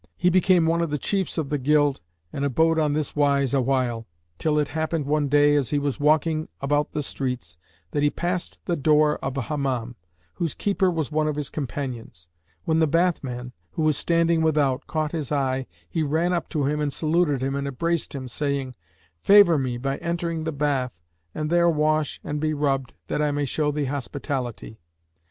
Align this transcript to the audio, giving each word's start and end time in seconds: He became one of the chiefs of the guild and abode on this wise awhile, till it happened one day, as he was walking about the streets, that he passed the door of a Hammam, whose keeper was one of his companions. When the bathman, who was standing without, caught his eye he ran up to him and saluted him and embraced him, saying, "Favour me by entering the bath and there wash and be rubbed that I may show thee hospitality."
He 0.17 0.31
became 0.31 0.65
one 0.65 0.81
of 0.81 0.89
the 0.89 0.97
chiefs 0.97 1.37
of 1.37 1.49
the 1.49 1.59
guild 1.59 2.01
and 2.33 2.43
abode 2.43 2.79
on 2.79 2.93
this 2.93 3.15
wise 3.15 3.53
awhile, 3.53 4.07
till 4.39 4.57
it 4.57 4.69
happened 4.69 5.05
one 5.05 5.27
day, 5.29 5.55
as 5.55 5.69
he 5.69 5.77
was 5.77 5.99
walking 5.99 6.47
about 6.59 6.93
the 6.93 7.03
streets, 7.03 7.55
that 7.91 8.01
he 8.01 8.09
passed 8.09 8.57
the 8.65 8.75
door 8.75 9.17
of 9.19 9.37
a 9.37 9.43
Hammam, 9.43 9.95
whose 10.33 10.55
keeper 10.55 10.89
was 10.89 11.11
one 11.11 11.27
of 11.27 11.35
his 11.35 11.51
companions. 11.51 12.29
When 12.65 12.79
the 12.79 12.87
bathman, 12.87 13.51
who 13.73 13.83
was 13.83 13.95
standing 13.95 14.41
without, 14.41 14.87
caught 14.87 15.11
his 15.11 15.31
eye 15.31 15.67
he 15.87 16.01
ran 16.01 16.33
up 16.33 16.49
to 16.49 16.65
him 16.65 16.79
and 16.79 16.91
saluted 16.91 17.43
him 17.43 17.53
and 17.55 17.67
embraced 17.67 18.15
him, 18.15 18.27
saying, 18.27 18.75
"Favour 19.19 19.59
me 19.59 19.77
by 19.77 19.97
entering 19.97 20.45
the 20.45 20.51
bath 20.51 20.99
and 21.35 21.51
there 21.51 21.69
wash 21.69 22.19
and 22.23 22.39
be 22.39 22.55
rubbed 22.55 22.95
that 23.05 23.21
I 23.21 23.29
may 23.29 23.45
show 23.45 23.69
thee 23.71 23.85
hospitality." 23.85 24.79